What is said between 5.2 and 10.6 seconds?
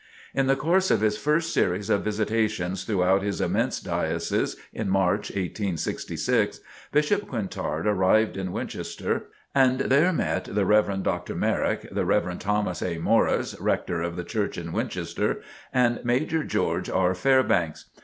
1866, Bishop Quintard arrived in Winchester, and there met